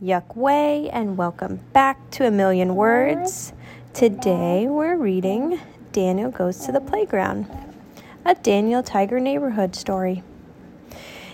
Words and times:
Yuck 0.00 0.88
and 0.92 1.16
welcome 1.16 1.58
back 1.72 2.08
to 2.12 2.24
A 2.24 2.30
Million 2.30 2.76
Words. 2.76 3.52
Today 3.92 4.68
we're 4.68 4.94
reading 4.94 5.60
Daniel 5.90 6.30
Goes 6.30 6.58
to 6.66 6.70
the 6.70 6.80
Playground, 6.80 7.48
a 8.24 8.36
Daniel 8.36 8.84
Tiger 8.84 9.18
neighborhood 9.18 9.74
story. 9.74 10.22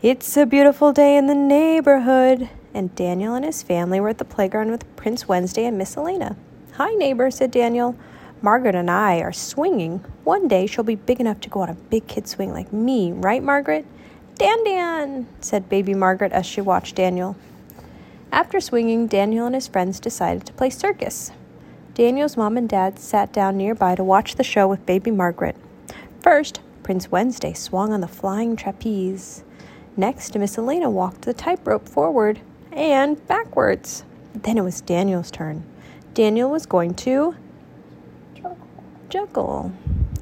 It's 0.00 0.38
a 0.38 0.46
beautiful 0.46 0.94
day 0.94 1.18
in 1.18 1.26
the 1.26 1.34
neighborhood, 1.34 2.48
and 2.72 2.94
Daniel 2.94 3.34
and 3.34 3.44
his 3.44 3.62
family 3.62 4.00
were 4.00 4.08
at 4.08 4.16
the 4.16 4.24
playground 4.24 4.70
with 4.70 4.96
Prince 4.96 5.28
Wednesday 5.28 5.66
and 5.66 5.76
Miss 5.76 5.94
Elaina. 5.94 6.34
Hi, 6.76 6.94
neighbor, 6.94 7.30
said 7.30 7.50
Daniel. 7.50 7.94
Margaret 8.40 8.74
and 8.74 8.90
I 8.90 9.18
are 9.18 9.34
swinging. 9.34 9.98
One 10.24 10.48
day 10.48 10.66
she'll 10.66 10.82
be 10.82 10.94
big 10.94 11.20
enough 11.20 11.42
to 11.42 11.50
go 11.50 11.60
on 11.60 11.68
a 11.68 11.74
big 11.74 12.06
kid 12.06 12.26
swing 12.26 12.54
like 12.54 12.72
me, 12.72 13.12
right, 13.12 13.42
Margaret? 13.42 13.84
Dan 14.36 14.64
Dan, 14.64 15.26
said 15.42 15.68
baby 15.68 15.92
Margaret 15.92 16.32
as 16.32 16.46
she 16.46 16.62
watched 16.62 16.94
Daniel. 16.94 17.36
After 18.32 18.60
swinging, 18.60 19.06
Daniel 19.06 19.46
and 19.46 19.54
his 19.54 19.68
friends 19.68 20.00
decided 20.00 20.44
to 20.46 20.52
play 20.52 20.70
circus. 20.70 21.30
Daniel's 21.94 22.36
mom 22.36 22.56
and 22.56 22.68
dad 22.68 22.98
sat 22.98 23.32
down 23.32 23.56
nearby 23.56 23.94
to 23.94 24.04
watch 24.04 24.34
the 24.34 24.44
show 24.44 24.68
with 24.68 24.84
baby 24.84 25.10
Margaret. 25.10 25.56
First, 26.20 26.60
Prince 26.82 27.10
Wednesday 27.10 27.54
swung 27.54 27.92
on 27.92 28.00
the 28.00 28.08
flying 28.08 28.54
trapeze. 28.54 29.42
Next, 29.96 30.36
Miss 30.36 30.56
Elaina 30.56 30.90
walked 30.90 31.22
the 31.22 31.32
tightrope 31.32 31.88
forward 31.88 32.40
and 32.70 33.26
backwards. 33.26 34.04
Then 34.34 34.58
it 34.58 34.62
was 34.62 34.82
Daniel's 34.82 35.30
turn. 35.30 35.64
Daniel 36.12 36.50
was 36.50 36.66
going 36.66 36.94
to 36.94 37.34
juggle. 39.08 39.72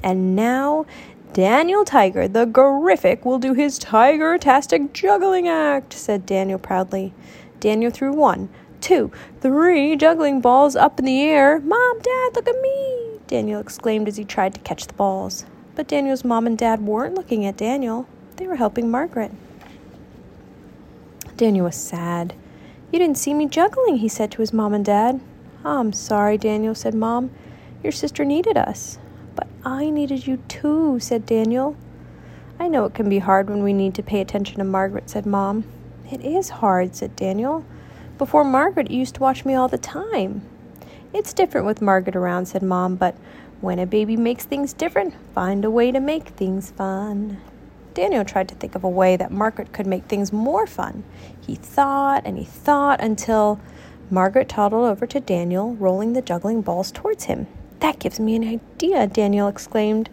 And 0.01 0.35
now 0.35 0.85
Daniel 1.33 1.83
Tiger, 1.83 2.29
the 2.29 2.45
Gorific, 2.45 3.25
will 3.25 3.39
do 3.39 3.53
his 3.53 3.77
tiger-tastic 3.77 4.93
juggling 4.93 5.49
act, 5.49 5.91
said 5.91 6.25
Daniel 6.25 6.59
proudly. 6.59 7.13
Daniel 7.59 7.91
threw 7.91 8.13
one, 8.13 8.49
two, 8.81 9.11
three 9.41 9.95
juggling 9.95 10.41
balls 10.41 10.75
up 10.75 10.99
in 10.99 11.05
the 11.05 11.21
air. 11.21 11.59
Mom, 11.59 11.99
Dad, 11.99 12.35
look 12.35 12.47
at 12.47 12.61
me! 12.61 13.19
Daniel 13.27 13.59
exclaimed 13.59 14.07
as 14.07 14.17
he 14.17 14.23
tried 14.23 14.53
to 14.53 14.61
catch 14.61 14.85
the 14.87 14.93
balls. 14.93 15.45
But 15.75 15.87
Daniel's 15.87 16.23
mom 16.23 16.47
and 16.47 16.57
dad 16.57 16.81
weren't 16.81 17.15
looking 17.15 17.45
at 17.45 17.57
Daniel, 17.57 18.07
they 18.37 18.47
were 18.47 18.55
helping 18.55 18.89
Margaret. 18.89 19.31
Daniel 21.35 21.65
was 21.65 21.75
sad. 21.75 22.33
You 22.91 22.99
didn't 22.99 23.17
see 23.17 23.33
me 23.33 23.47
juggling, 23.47 23.97
he 23.97 24.07
said 24.07 24.31
to 24.31 24.41
his 24.41 24.53
mom 24.53 24.73
and 24.73 24.85
dad. 24.85 25.19
I'm 25.65 25.91
sorry, 25.91 26.37
Daniel, 26.37 26.75
said 26.75 26.93
Mom. 26.93 27.31
Your 27.83 27.91
sister 27.91 28.23
needed 28.23 28.55
us. 28.55 28.99
But 29.35 29.47
I 29.65 29.89
needed 29.89 30.27
you 30.27 30.37
too, 30.47 30.99
said 30.99 31.25
Daniel. 31.25 31.75
I 32.57 32.69
know 32.69 32.85
it 32.85 32.93
can 32.93 33.09
be 33.09 33.19
hard 33.19 33.49
when 33.49 33.63
we 33.63 33.73
need 33.73 33.95
to 33.95 34.03
pay 34.03 34.21
attention 34.21 34.59
to 34.59 34.63
Margaret, 34.63 35.09
said 35.09 35.25
Mom. 35.25 35.65
It 36.11 36.21
is 36.21 36.49
hard, 36.49 36.95
said 36.95 37.15
Daniel. 37.15 37.65
Before 38.17 38.43
Margaret 38.43 38.91
used 38.91 39.15
to 39.15 39.21
watch 39.21 39.43
me 39.43 39.55
all 39.55 39.67
the 39.67 39.77
time. 39.77 40.43
It's 41.13 41.33
different 41.33 41.65
with 41.65 41.81
Margaret 41.81 42.15
around, 42.15 42.45
said 42.45 42.61
Mom, 42.61 42.95
but 42.95 43.15
when 43.61 43.79
a 43.79 43.85
baby 43.85 44.15
makes 44.15 44.45
things 44.45 44.73
different, 44.73 45.15
find 45.33 45.65
a 45.65 45.71
way 45.71 45.91
to 45.91 45.99
make 45.99 46.29
things 46.29 46.71
fun. 46.71 47.41
Daniel 47.95 48.25
tried 48.25 48.49
to 48.49 48.55
think 48.55 48.75
of 48.75 48.83
a 48.83 48.89
way 48.89 49.15
that 49.15 49.31
Margaret 49.31 49.71
could 49.71 49.87
make 49.87 50.03
things 50.05 50.33
more 50.33 50.67
fun. 50.67 51.03
He 51.41 51.55
thought 51.55 52.23
and 52.25 52.37
he 52.37 52.43
thought 52.43 53.01
until 53.01 53.59
Margaret 54.11 54.49
toddled 54.49 54.85
over 54.85 55.07
to 55.07 55.19
Daniel, 55.19 55.75
rolling 55.75 56.13
the 56.13 56.21
juggling 56.21 56.61
balls 56.61 56.91
towards 56.91 57.23
him. 57.23 57.47
That 57.79 57.99
gives 57.99 58.19
me 58.19 58.35
an 58.35 58.43
idea, 58.43 59.07
Daniel 59.07 59.47
exclaimed. 59.47 60.09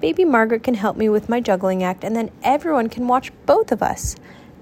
Baby 0.00 0.24
Margaret 0.24 0.62
can 0.62 0.74
help 0.74 0.96
me 0.96 1.08
with 1.08 1.28
my 1.28 1.40
juggling 1.40 1.82
act, 1.82 2.04
and 2.04 2.14
then 2.14 2.30
everyone 2.42 2.88
can 2.88 3.08
watch 3.08 3.32
both 3.44 3.72
of 3.72 3.82
us. 3.82 4.14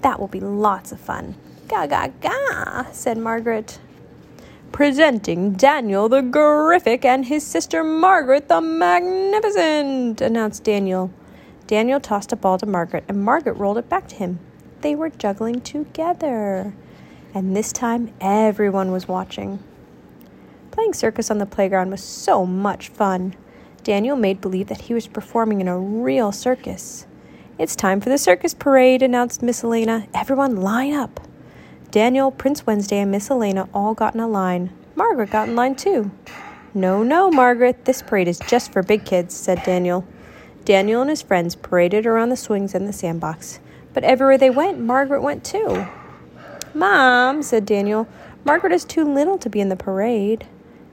That 0.02 0.20
will 0.20 0.28
be 0.28 0.40
lots 0.40 0.92
of 0.92 1.00
fun. 1.00 1.34
Ga 1.68 1.86
ga 1.86 2.08
ga, 2.20 2.90
said 2.92 3.18
Margaret. 3.18 3.78
Presenting 4.72 5.52
Daniel 5.54 6.08
the 6.08 6.20
Gorific 6.20 7.04
and 7.04 7.24
his 7.24 7.46
sister 7.46 7.82
Margaret 7.82 8.48
the 8.48 8.60
Magnificent, 8.60 10.20
announced 10.20 10.64
Daniel. 10.64 11.10
Daniel 11.66 11.98
tossed 11.98 12.32
a 12.32 12.36
ball 12.36 12.58
to 12.58 12.66
Margaret, 12.66 13.04
and 13.08 13.24
Margaret 13.24 13.54
rolled 13.54 13.78
it 13.78 13.88
back 13.88 14.06
to 14.08 14.16
him. 14.16 14.38
They 14.82 14.94
were 14.94 15.10
juggling 15.10 15.62
together. 15.62 16.74
And 17.34 17.56
this 17.56 17.72
time, 17.72 18.12
everyone 18.20 18.92
was 18.92 19.08
watching. 19.08 19.58
Playing 20.70 20.94
circus 20.94 21.30
on 21.30 21.38
the 21.38 21.46
playground 21.46 21.90
was 21.90 22.02
so 22.02 22.46
much 22.46 22.88
fun. 22.88 23.34
Daniel 23.82 24.16
made 24.16 24.40
believe 24.40 24.68
that 24.68 24.82
he 24.82 24.94
was 24.94 25.06
performing 25.06 25.60
in 25.60 25.68
a 25.68 25.78
real 25.78 26.32
circus. 26.32 27.06
It's 27.58 27.74
time 27.74 28.02
for 28.02 28.10
the 28.10 28.18
circus 28.18 28.52
parade, 28.52 29.02
announced 29.02 29.42
Miss 29.42 29.62
Elaina. 29.62 30.06
Everyone 30.12 30.56
line 30.56 30.92
up. 30.92 31.20
Daniel, 31.90 32.30
Prince 32.30 32.66
Wednesday, 32.66 32.98
and 32.98 33.10
Miss 33.10 33.30
Elaina 33.30 33.66
all 33.72 33.94
got 33.94 34.12
in 34.12 34.20
a 34.20 34.28
line. 34.28 34.70
Margaret 34.94 35.30
got 35.30 35.48
in 35.48 35.56
line 35.56 35.74
too. 35.74 36.10
No, 36.74 37.02
no, 37.02 37.30
Margaret, 37.30 37.86
this 37.86 38.02
parade 38.02 38.28
is 38.28 38.40
just 38.40 38.72
for 38.72 38.82
big 38.82 39.06
kids, 39.06 39.34
said 39.34 39.62
Daniel. 39.62 40.04
Daniel 40.66 41.00
and 41.00 41.08
his 41.08 41.22
friends 41.22 41.54
paraded 41.54 42.04
around 42.04 42.28
the 42.28 42.36
swings 42.36 42.74
and 42.74 42.86
the 42.86 42.92
sandbox. 42.92 43.58
But 43.94 44.04
everywhere 44.04 44.36
they 44.36 44.50
went, 44.50 44.78
Margaret 44.78 45.22
went 45.22 45.42
too. 45.42 45.86
Mom, 46.74 47.42
said 47.42 47.64
Daniel, 47.64 48.06
Margaret 48.44 48.74
is 48.74 48.84
too 48.84 49.02
little 49.02 49.38
to 49.38 49.48
be 49.48 49.60
in 49.60 49.70
the 49.70 49.76
parade. 49.76 50.46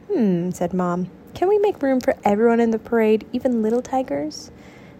Hmm, 0.09 0.51
said 0.51 0.73
Mom. 0.73 1.09
Can 1.33 1.49
we 1.49 1.57
make 1.57 1.81
room 1.81 1.99
for 1.99 2.15
everyone 2.23 2.61
in 2.61 2.71
the 2.71 2.79
parade, 2.79 3.27
even 3.33 3.61
little 3.61 3.81
tigers? 3.81 4.49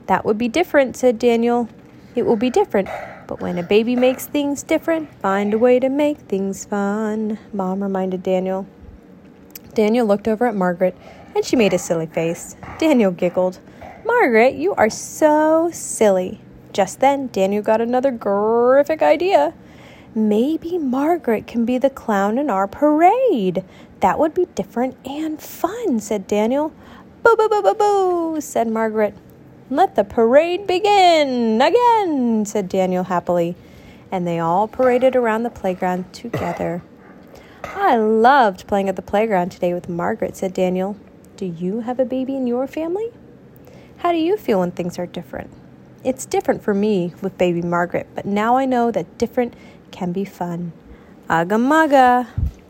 That 0.08 0.26
would 0.26 0.38
be 0.38 0.48
different, 0.48 0.98
said 0.98 1.18
Daniel. 1.18 1.70
It 2.16 2.24
will 2.24 2.36
be 2.36 2.50
different, 2.50 2.90
but 3.28 3.42
when 3.42 3.58
a 3.58 3.64
baby 3.64 3.96
makes 3.96 4.26
things 4.26 4.62
different, 4.62 5.14
find 5.22 5.54
a 5.54 5.58
way 5.58 5.80
to 5.80 5.90
make 5.90 6.20
things 6.20 6.66
fun, 6.66 7.40
Mom 7.52 7.82
reminded 7.82 8.22
Daniel. 8.22 8.68
Daniel 9.74 10.06
looked 10.06 10.28
over 10.28 10.46
at 10.46 10.56
Margaret, 10.56 10.96
and 11.36 11.44
she 11.44 11.56
made 11.56 11.74
a 11.74 11.80
silly 11.80 12.06
face. 12.06 12.56
Daniel 12.78 13.12
giggled. 13.12 13.60
Margaret, 14.06 14.56
you 14.56 14.76
are 14.76 14.90
so 14.90 15.70
silly. 15.74 16.42
Just 16.74 17.00
then, 17.00 17.28
Daniel 17.28 17.64
got 17.64 17.82
another 17.82 18.16
terrific 18.16 19.02
idea. 19.02 19.54
Maybe 20.14 20.78
Margaret 20.78 21.48
can 21.48 21.66
be 21.66 21.78
the 21.78 21.90
clown 21.90 22.38
in 22.38 22.50
our 22.50 22.68
parade. 22.68 23.64
That 24.02 24.20
would 24.20 24.34
be 24.34 24.46
different 24.54 24.96
and 25.08 25.42
fun, 25.42 26.00
said 26.00 26.28
Daniel. 26.28 26.72
Boo, 27.24 27.36
boo, 27.36 27.50
boo, 27.50 27.62
boo, 27.64 27.74
boo, 27.74 28.42
said 28.42 28.68
Margaret. 28.68 29.16
Let 29.70 29.96
the 29.96 30.04
parade 30.04 30.68
begin 30.68 31.62
again, 31.62 32.46
said 32.46 32.70
Daniel 32.70 33.06
happily. 33.06 33.56
And 34.12 34.28
they 34.28 34.40
all 34.40 34.68
paraded 34.68 35.16
around 35.16 35.44
the 35.44 35.50
playground 35.50 36.14
together. 36.14 36.84
I 37.64 37.96
loved 37.96 38.68
playing 38.68 38.90
at 38.90 38.96
the 38.96 39.02
playground 39.02 39.52
today 39.52 39.74
with 39.74 39.90
Margaret, 39.90 40.36
said 40.36 40.54
Daniel. 40.54 40.96
Do 41.38 41.46
you 41.46 41.80
have 41.80 42.00
a 42.00 42.06
baby 42.06 42.36
in 42.36 42.46
your 42.46 42.68
family? 42.68 43.12
How 43.98 44.12
do 44.12 44.18
you 44.18 44.38
feel 44.38 44.60
when 44.60 44.72
things 44.72 45.00
are 45.00 45.08
different? 45.08 45.50
It's 46.04 46.26
different 46.26 46.62
for 46.62 46.74
me 46.74 47.14
with 47.22 47.38
baby 47.38 47.62
Margaret, 47.62 48.08
but 48.14 48.26
now 48.26 48.58
I 48.58 48.66
know 48.66 48.92
that 48.92 49.18
different 49.18 49.56
can 49.92 50.12
be 50.12 50.26
fun. 50.26 50.74
Aga 51.30 51.58
maga. 51.58 52.28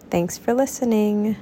Thanks 0.10 0.38
for 0.38 0.54
listening. 0.54 1.36